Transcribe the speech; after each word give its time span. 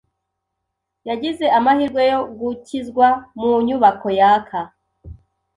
Yagize 1.09 1.45
amahirwe 1.57 2.01
yo 2.11 2.19
gukizwa 2.39 3.07
mu 3.39 3.51
nyubako 3.65 4.07
yaka. 4.19 4.59